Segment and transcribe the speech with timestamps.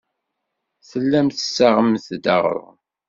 [0.89, 2.77] Tellamt tessaɣemt-d aɣrum.